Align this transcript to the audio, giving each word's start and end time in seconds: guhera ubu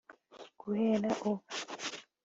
guhera 0.59 1.09
ubu 1.29 1.41